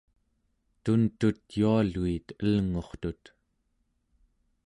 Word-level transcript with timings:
tuntut 0.83 1.41
yualuit 1.59 2.27
elngurtut 2.45 3.23